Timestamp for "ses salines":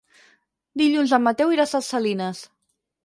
1.75-2.43